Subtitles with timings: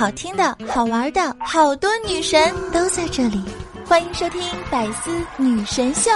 [0.00, 3.44] 好听的、好玩的，好多女神都在这里，
[3.84, 6.10] 欢迎收听《百思女神秀》。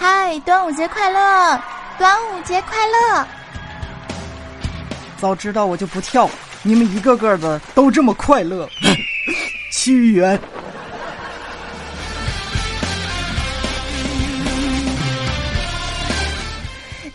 [0.00, 1.62] 嗨，端午节快乐！
[1.96, 3.24] 端午节快乐！
[5.20, 6.28] 早知道我就不跳，
[6.64, 8.68] 你们一个个的都这么快乐。
[9.70, 10.36] 屈原。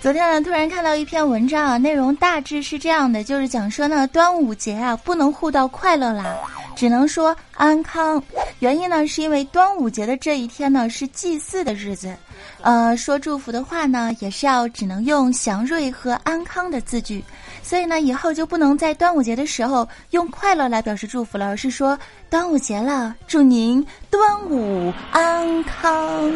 [0.08, 6.34] 昨天呢，突然看到一篇文章啊，内容大致是这样的，就是讲说呢，端午节啊不能互道快乐啦，
[6.78, 8.24] 只能说安康。
[8.60, 12.16] 原因呢，是因为端午节的这一天呢是祭祀的日子，
[12.62, 17.22] 呃，说祝福的话呢也是要只能用祥瑞和安康的字句，
[17.62, 22.00] 所以呢以后就不能在端午节的时候用快乐来表示祝福了，而是说
[22.30, 26.32] 端午节了，祝您端午安康。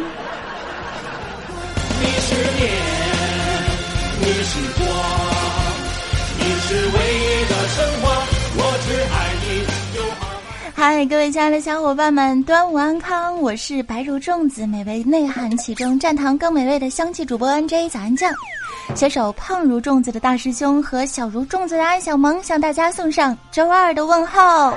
[2.02, 2.34] 你是
[4.52, 4.62] 年。
[4.62, 4.86] 你是光，
[6.38, 8.04] 你是唯一的神话，
[8.56, 9.46] 我只爱你。
[10.74, 13.40] 嗨，各位亲爱的小伙伴们，端午安康！
[13.40, 18.32] 我是白如粽子，美味内涵其中，蘸糖更美味的香气主播 N J 早安酱，
[18.94, 24.76] 携手胖如粽子的大师兄和小如粽子的安小萌，向大家送上周二的问候。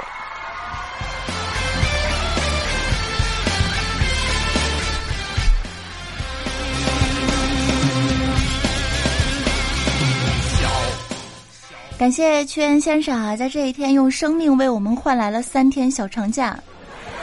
[11.97, 16.59] 感谢屈原先生啊，在这一天用生命为我们换来了三天小长假。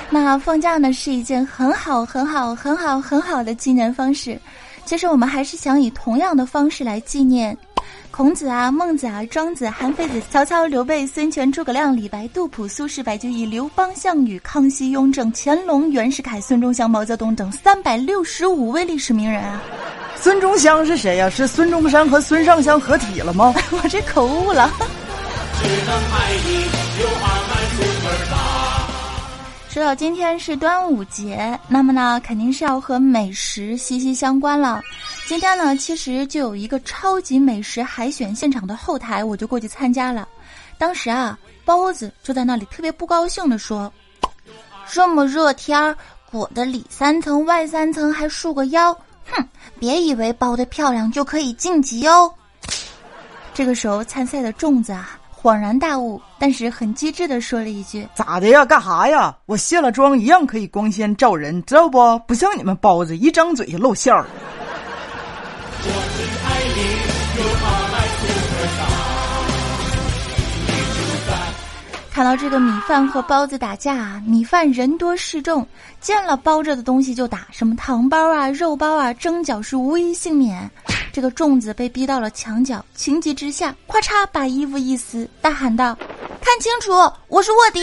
[0.09, 4.41] 那放假呢是一件很好、很好、很好、很好的纪念方式。
[4.87, 7.57] 其实我们还是想以同样的方式来纪念
[8.13, 19.63] 孔子啊、孟子啊、庄子、韩非子、曹操、刘备、孙权、诸葛亮、李白、杜甫、苏轼、白居易、刘邦、项羽、康熙、雍正、乾隆、袁世凯、孙中山、毛泽东等三百六十五位历史名人啊。
[20.15, 21.31] 孙中山是谁呀？
[21.31, 23.55] 是孙中山和孙尚香合体了吗？
[23.71, 24.71] 我这口误了。
[29.71, 34.83] 说到今天是端午节，那么呢，肯定是要和美食息息相关了。
[35.33, 40.29] 今天呢，其实就有一个超级美食海选现场的后台，我就过去参加了。
[40.77, 43.91] 当时啊，包子就在那里特别不高兴的说
[44.87, 45.97] ：“这么热天儿，
[46.31, 48.93] 裹得里三层外三层，还束个腰。”
[49.33, 49.43] 哼，
[49.79, 52.31] 别以为包的漂亮就可以晋级哦。
[53.55, 58.67] 这个时候参赛的粽子啊，恍然大悟，但是很机智的说了一句：“咋的呀？
[58.67, 59.35] 干哈呀？
[59.47, 62.19] 我卸了妆一样可以光鲜照人，知道不？
[62.29, 64.27] 不像你们包子，一张嘴就露馅儿。”
[72.23, 75.67] 看到这个米饭和包子打架，米饭人多势众，
[76.01, 80.71] 见了包着的东西就打，什么糖包啊、肉包啊，蒸饺是无一幸免。
[81.13, 85.97] 这个粽子被逼到了墙角，情急之下，咔嚓把衣服一撕，大喊道
[86.41, 86.93] ：“看清楚，
[87.27, 87.81] 我是卧底！”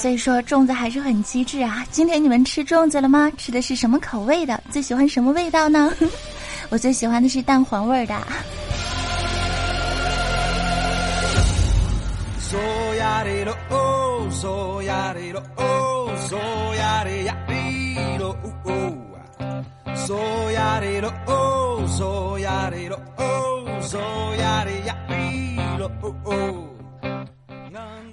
[0.00, 1.84] 所以说粽子还是很机智啊！
[1.90, 3.30] 今天你们吃粽子了吗？
[3.36, 4.62] 吃的是什么口味的？
[4.70, 5.92] 最喜欢什么味道呢？
[6.70, 8.14] 我最喜欢的是蛋黄味的。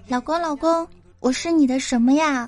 [0.07, 1.04] 老公，老公。
[1.25, 2.47] 我是你的什么呀？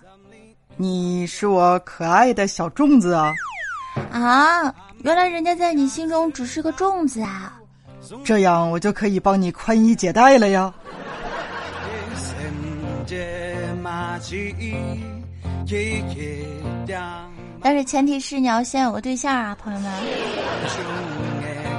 [0.75, 3.33] 你是我可爱的小粽子啊！
[4.11, 4.71] 啊，
[5.01, 7.57] 原来人家在你心中只是个粽子啊！
[8.23, 10.71] 这样我就可以帮你宽衣解带了呀！
[17.63, 19.91] 但是前提是你要先有个对象啊，朋友们。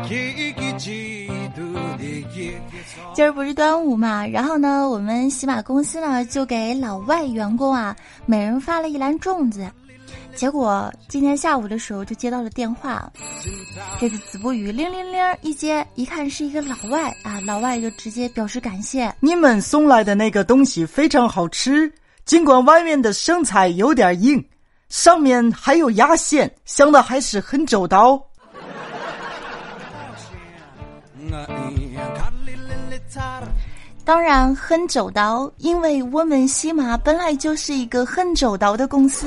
[3.15, 7.97] 今儿不是端午嘛，然后呢，我们喜马公司呢就给老外员工啊
[8.27, 9.69] 每人发了一篮粽子，
[10.37, 13.11] 结果今天下午的时候就接到了电话，
[14.01, 21.93] 这个子不语铃铃铃一接，一看是一个老外啊，老外就直接表示感谢，你们送来的那个东西非常好吃，
[22.25, 24.45] 尽管外面的生菜有点硬，
[24.89, 28.28] 上面还有压线，想的还是很周到。
[34.09, 39.27] 当然很周到，因为我们西马本来就是一个很周到的公司。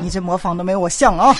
[0.00, 1.36] 你这模仿的没我像啊！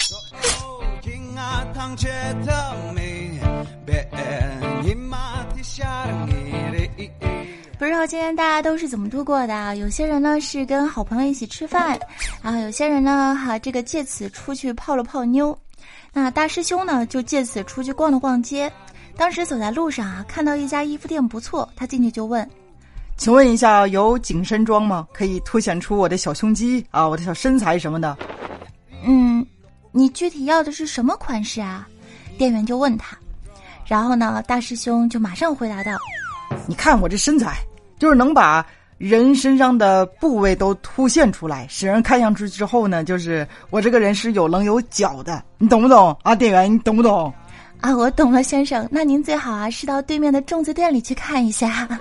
[7.78, 9.74] 不知道今天大家都是怎么度过的？
[9.76, 11.98] 有些人呢是跟好朋友一起吃饭，
[12.42, 15.58] 然后有些人呢哈这个借此出去泡了泡妞。
[16.12, 18.70] 那大师兄呢就借此出去逛了逛街。
[19.18, 22.48] 当时走在路上啊，看到一家衣服店不错，他进去就问
[23.18, 25.08] ：“请问一下，有紧身装吗？
[25.12, 28.16] 可以凸显出我的小胸肌啊，我的小身材什么的。”
[29.04, 29.44] 嗯，
[29.90, 31.88] 你具体要的是什么款式啊？
[32.38, 33.18] 店员就问他。
[33.86, 35.92] 然后呢，大师兄就马上回答道
[36.68, 37.58] ：“你看我这身材，
[37.98, 38.64] 就是能把
[38.98, 46.36] 人身上的部位都凸显出来，使人看上去之后呢，就是我这个人是有棱有角的，你懂不懂啊？
[46.36, 47.34] 店员，你懂不懂？
[47.80, 48.86] 啊，我懂了，先生。
[48.90, 51.88] 那您最好啊是到对面的粽子店里去看一下。”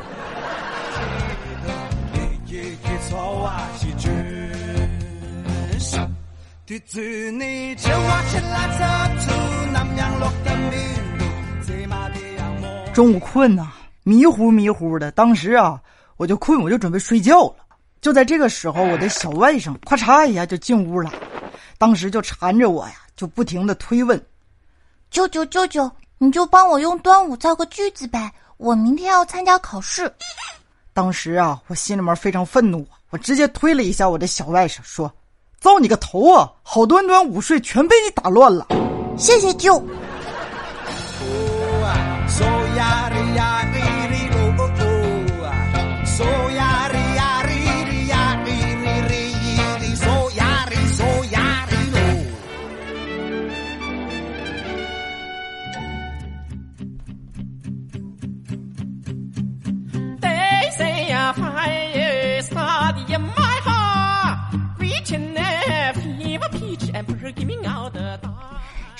[12.94, 13.68] 中午困呐，
[14.04, 15.12] 迷糊迷糊的。
[15.12, 15.80] 当时啊，
[16.18, 17.56] 我就困，我就准备睡觉了。
[18.02, 21.14] 就在这个时候，我的小外甥咔嚓一下就进屋了，
[21.78, 24.20] 当时就缠着我呀，就不停的推问
[25.10, 30.12] ：“舅舅舅舅，你就帮我用端午造个句子呗，我明天要参加考试。”
[30.94, 35.12] 当时啊，我心里面非常愤怒，我直接推了一下我的小外甥，说
[35.62, 36.52] ：“造你个头啊！
[36.64, 38.68] 好端端午睡全被你打乱了。”
[39.18, 39.82] 谢谢舅。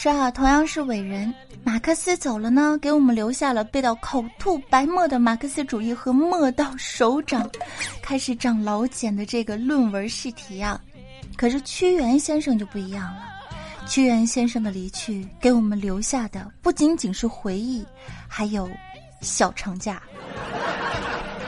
[0.08, 1.34] 是啊，同样是伟人，
[1.66, 7.46] 马克思走了呢，给我们留下了背到口吐白沫的马克思主义和墨到手掌
[8.02, 10.80] 开始长老茧的这个论文试题啊。
[11.36, 13.24] 可是屈原先生就不一样了，
[13.86, 17.86] 屈原先生的离去给我们留下的不仅仅是回忆，
[18.30, 18.70] 还有
[19.20, 20.02] 小长假，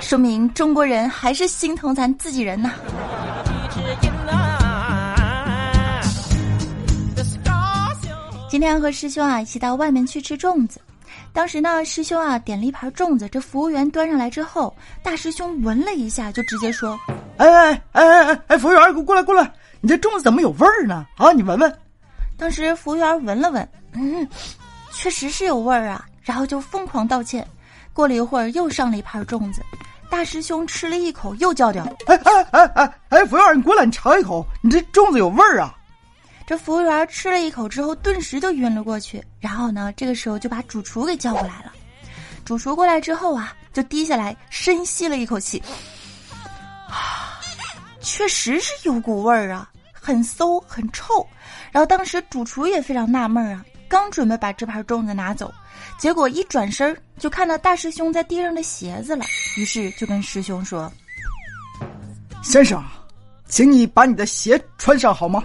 [0.01, 2.73] 说明中国人还是心疼咱自己人呐。
[8.49, 10.81] 今天和师兄啊一起到外面去吃粽子，
[11.31, 16.99] 当时呢师兄啊点了一盘粽子，这服务员端上来之后，大师兄闻了一下就直接说
[17.37, 21.05] ：“哎哎哎哎哎哎，服务员，过来过来，你这粽子怎么有味儿呢？
[21.17, 21.79] 啊，你闻闻。”
[22.37, 24.27] 当时服务员闻了闻，嗯，
[24.93, 27.47] 确实是有味儿啊，然后就疯狂道歉。
[27.93, 29.61] 过了一会儿又上了一盘粽子，
[30.09, 35.75] 大师兄吃了一口又叫掉：“哎哎哎哎哎，服务员，你过来，你尝一口，你这粽子有味儿啊。”
[36.49, 39.23] 这服务员吃了一口之后，顿时就晕了过去。
[39.39, 41.71] 然后呢，这个时候就把主厨给叫过来了。
[42.43, 45.61] 主厨过来之后啊，就低下来深吸了一口气，
[48.01, 51.23] 确实是有股味儿啊，很馊很臭。
[51.71, 55.53] 然后当时主厨也非常纳闷啊，刚准备把这盘粽子拿走，
[55.99, 59.23] 结果一转身就看到大师兄在地上的鞋子了，
[59.55, 60.91] 于是就跟师兄说
[62.41, 62.83] ：“先生，
[63.47, 65.43] 请你把你的鞋穿上好吗？”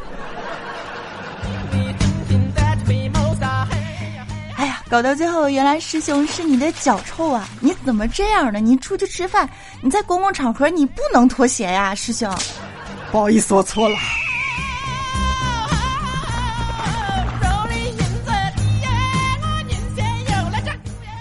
[4.94, 7.48] 搞到最后，原来师兄是你的脚臭啊！
[7.58, 8.60] 你怎么这样呢？
[8.60, 9.50] 你出去吃饭，
[9.80, 12.32] 你在公共场合你不能脱鞋呀，师兄。
[13.10, 13.96] 不好意思，我错了。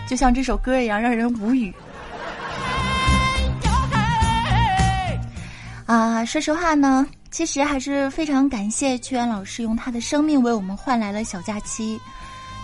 [0.07, 1.74] 就像这首歌一样，让人无语。
[5.88, 12.00] 啊，说实话呢，其实还是非常感谢屈原老师用他的生命为我们换来了小假期，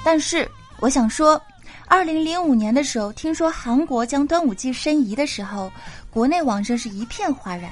[0.04, 0.48] 但是。
[0.82, 1.42] 我想说，
[1.88, 5.72] 二零零五年的时候，听说韩国将端午祭申遗的时候，
[6.10, 7.70] 国内网上是一片哗然。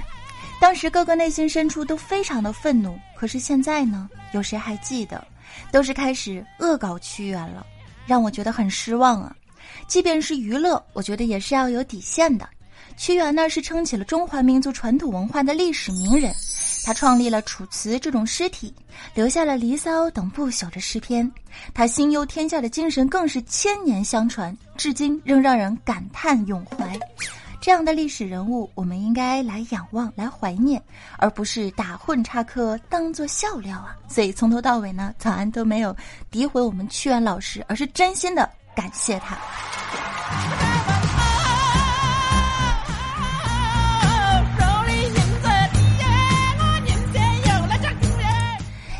[0.59, 2.97] 当时各个内心深处都非常的愤怒。
[3.15, 5.25] 可是现在呢，有谁还记得？
[5.71, 7.65] 都是开始恶搞屈原了，
[8.05, 9.33] 让我觉得很失望啊！
[9.87, 12.47] 即便是娱乐，我觉得也是要有底线的。
[12.97, 16.33] 屈原呢，是撑起了中华民族传统文化的历史名人。
[16.87, 18.73] 他创立了《楚辞》这种诗体，
[19.13, 21.29] 留下了《离骚》等不朽的诗篇。
[21.73, 26.97] 他心忧天下的精神更是千年相传，至今仍让人感叹咏怀。
[27.59, 30.81] 这样的历史人物，我们应该来仰望、来怀念，
[31.17, 33.93] 而不是打混插科当做笑料啊！
[34.07, 35.93] 所以从头到尾呢，早安都没有
[36.31, 39.37] 诋毁我们屈原老师，而是真心的感谢他。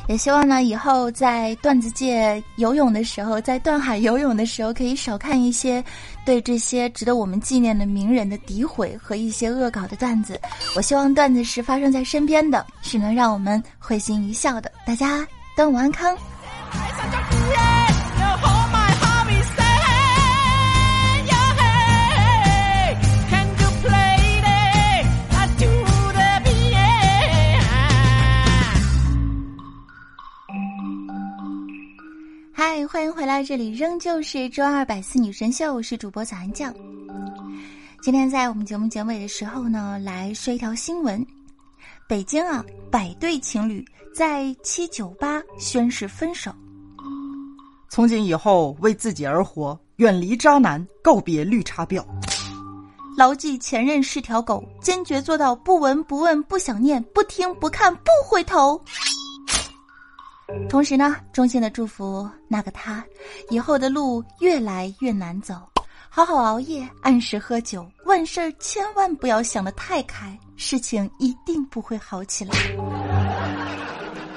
[0.08, 5.84] 也希望呢，以后在段子界游泳的时候，在段海游泳的时候，可以少看一些
[6.26, 10.40] 对这些值得我们纪念的名人的诋毁和一些恶搞的段子。
[10.76, 14.72] 我希望段子是发生在身边的，是能让我们会心一笑的。
[14.86, 16.18] 大家端午安康。
[32.90, 33.44] 欢迎回来！
[33.44, 36.74] 这里仍旧是周二百思女神秀，我是主播早安酱。
[38.02, 41.26] 今天在我们节目结尾的时候呢，来说一条新闻：
[42.08, 43.84] 北京啊，百对情侣
[44.16, 46.50] 在七九八宣誓分手。
[47.90, 52.06] 从今以后，为自己而活，远离渣男，告别绿茶婊。
[53.18, 58.82] 牢记前任是条狗，坚决做到不闻不问不想念，不听不看不回头。
[60.70, 63.04] 同时呢，衷心的祝福那个他，
[63.50, 65.56] 以后的路越来越难走，
[66.10, 72.54] 好好熬夜，按时喝酒，万事儿千万不要想得太开，事情一定不会好起来。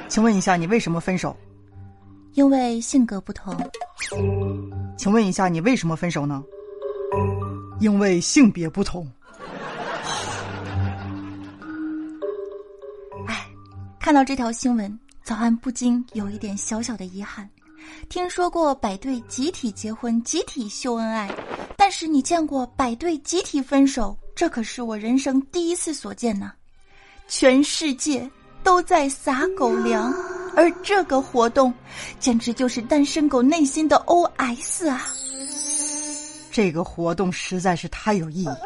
[0.09, 1.37] 请问一下，你为什么分手？
[2.33, 3.57] 因为性格不同。
[4.97, 6.43] 请问一下，你为什么分手呢？
[7.79, 9.09] 因为性别不同。
[13.27, 13.47] 哎，
[14.01, 14.99] 看到这条新闻。
[15.31, 17.49] 早安不禁有一点小小的遗憾，
[18.09, 21.33] 听说过百对集体结婚、集体秀恩爱，
[21.77, 24.19] 但是你见过百对集体分手？
[24.35, 26.51] 这可是我人生第一次所见呢！
[27.29, 28.29] 全世界
[28.65, 30.13] 都在撒狗粮，
[30.57, 31.73] 而这个活动
[32.19, 35.07] 简直就是单身狗内心的 OS 啊！
[36.51, 38.59] 这个活动实在是太有意义了，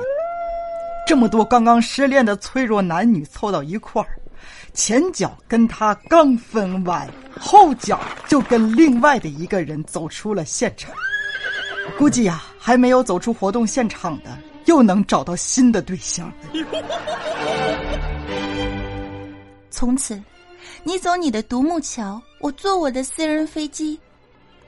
[1.07, 4.19] 这么多刚刚失恋的脆弱男女凑到一块儿。
[4.73, 7.09] 前脚跟他刚分完，
[7.39, 10.93] 后脚就跟另外的一个人走出了现场。
[11.99, 16.33] 估计呀，还没有走出活动现场的，又能找到新的对象。
[19.71, 20.21] 从此，
[20.83, 23.99] 你走你的独木桥，我坐我的私人飞机。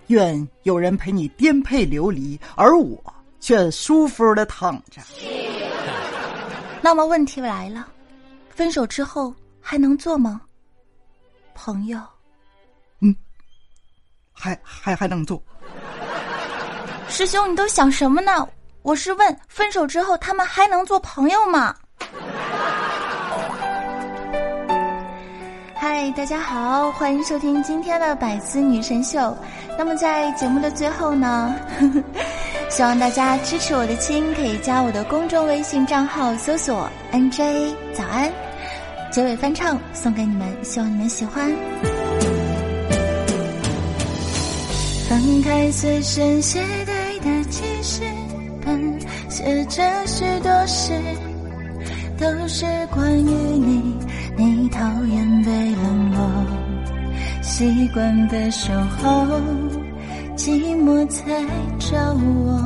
[0.08, 3.02] 愿有人陪你颠沛流离，而我
[3.40, 5.00] 却舒服的躺着。
[6.82, 7.88] 那么问题来了，
[8.50, 9.34] 分手之后。
[9.68, 10.40] 还能做吗，
[11.52, 11.98] 朋友？
[13.00, 13.12] 嗯，
[14.32, 15.42] 还还还能做。
[17.08, 18.48] 师兄，你都想什么呢？
[18.82, 21.74] 我是问，分手之后他们还能做朋友吗？
[25.74, 29.36] 嗨，大家好，欢迎收听今天的百思女神秀。
[29.76, 31.52] 那么在节目的最后呢，
[32.70, 38.32] 希望大家支持我的亲，可以加我的公众微信账号，搜索 “nj 早安”。
[39.16, 41.50] 结尾翻唱送给你们，希望你们喜欢。
[45.08, 48.02] 翻开随身携带的记事
[48.62, 50.92] 本，写着许多事，
[52.18, 53.96] 都是关于你。
[54.36, 56.44] 你讨厌被冷落，
[57.40, 59.40] 习惯被守候，
[60.36, 61.24] 寂寞才
[61.78, 62.60] 找我。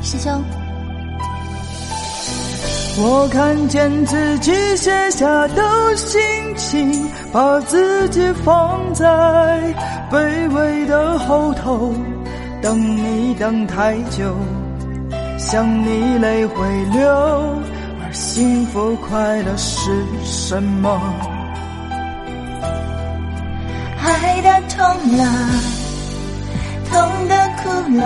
[0.00, 0.42] 师兄。
[2.96, 6.20] 我看见自己写下的心
[6.56, 9.04] 情，把自己放在
[10.10, 11.92] 卑微的后头，
[12.62, 14.32] 等你等太久，
[15.38, 17.10] 想你泪会流，
[18.00, 19.90] 而幸福快乐是
[20.24, 21.00] 什么？
[24.00, 24.86] 爱的痛
[25.16, 25.24] 了，
[26.88, 28.04] 痛的哭了，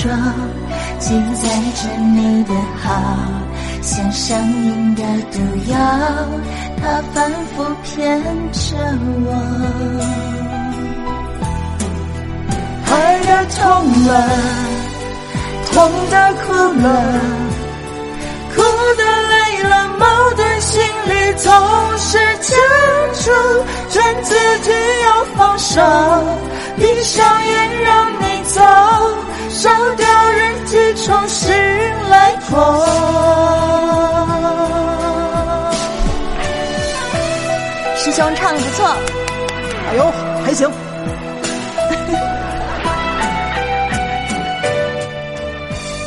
[0.00, 0.16] 装，
[1.00, 2.88] 记载着你的好，
[3.82, 5.02] 像上瘾的
[5.32, 5.38] 毒
[5.70, 5.76] 药，
[6.80, 8.76] 它反复骗着
[9.26, 9.28] 我。
[12.90, 13.62] 爱的痛
[14.06, 14.10] 了，
[15.72, 15.76] 痛
[16.10, 16.86] 的哭了，
[18.54, 18.56] 哭
[18.96, 21.50] 的累了，矛盾心里总
[21.98, 22.56] 是僵
[23.14, 23.26] 住，
[23.90, 24.70] 劝自己
[25.04, 25.82] 要放手，
[26.76, 28.28] 闭上眼让你。
[28.48, 28.62] 走，
[29.50, 31.50] 烧掉日记，重新
[32.10, 32.86] 来过。
[37.96, 38.86] 师兄唱的不错，
[39.90, 40.12] 哎呦，
[40.44, 40.70] 还行。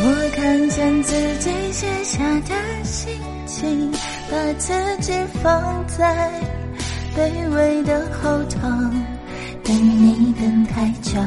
[0.04, 0.06] 我
[0.36, 3.92] 看见自己写下的心情，
[4.32, 6.32] 把自己放在
[7.16, 8.68] 卑微的后头，
[9.64, 11.20] 等你等太久。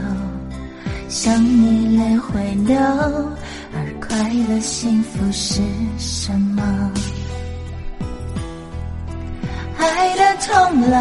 [1.14, 2.76] 想你泪会流，
[3.72, 3.86] 而。
[4.00, 4.18] 快
[4.48, 5.62] 乐幸福是
[5.96, 6.90] 什么？
[9.78, 10.96] 爱的痛了，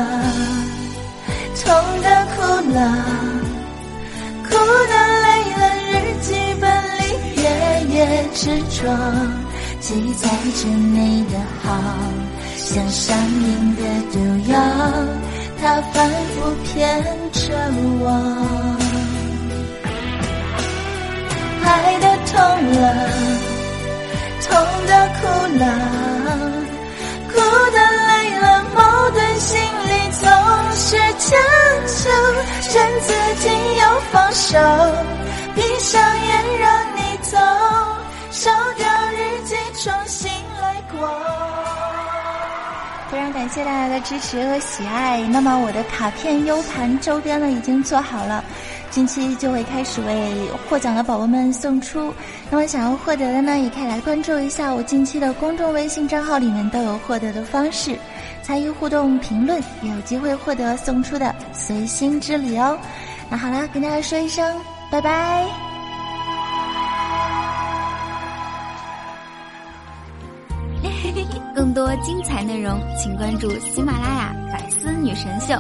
[1.58, 1.66] 痛
[2.04, 2.80] 的哭了，
[4.44, 4.94] 哭的
[5.24, 5.28] 累
[5.58, 5.92] 了，日
[6.22, 6.28] 记
[6.62, 6.64] 本
[7.00, 7.02] 里
[7.42, 7.44] 页
[7.96, 7.98] 页
[8.36, 8.86] 执着，
[9.80, 10.30] 记载
[10.62, 11.68] 着你的好，
[12.56, 14.16] 像上瘾的毒
[14.52, 14.60] 药，
[15.60, 17.42] 它反复骗着
[18.00, 18.33] 我。
[34.34, 34.58] 手，
[35.54, 37.38] 闭上眼让你走，
[38.32, 41.08] 烧掉日记重新来过。
[43.12, 45.22] 非常感谢大家的支持和喜爱。
[45.28, 48.44] 那么我的卡片 U 盘周边呢已经做好了。
[48.90, 52.12] 近期就会开始为获奖的宝宝们送出，
[52.50, 57.98] 那么想要获得的呢，也可以来关注一下我近期的公众微信账号，里面都有获得的方式，
[58.42, 62.78] 参与互动评论，也有机会获得送出的随心之礼哦。
[63.30, 64.60] 那好了，跟大家说一声
[64.92, 65.46] 拜拜。
[71.56, 75.54] 更多精彩内容，请关注喜马拉雅《百思女神秀》。